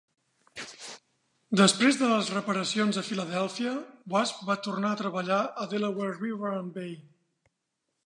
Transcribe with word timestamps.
Després 1.61 1.99
de 1.99 2.09
les 2.13 2.31
reparacions 2.37 2.99
a 3.01 3.05
Philadelphia, 3.11 3.77
"Wasp" 4.17 4.43
va 4.51 4.59
tornar 4.71 4.93
a 4.97 5.01
treballar 5.05 5.41
a 5.67 5.71
Delaware 5.77 6.21
River 6.27 6.57
and 6.65 6.79
Bay. 6.81 6.95